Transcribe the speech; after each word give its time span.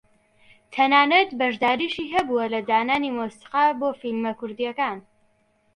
تەنانەت 0.73 1.29
بەشداریشی 1.39 2.11
هەبووە 2.15 2.45
لە 2.53 2.59
دانانی 2.69 3.15
مۆسیقا 3.17 3.65
بۆ 3.79 3.89
فیلمە 4.01 4.31
کوردییەکان 4.39 4.97